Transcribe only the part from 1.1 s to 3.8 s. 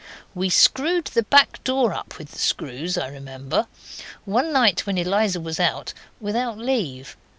the back door up with the screws, I remember,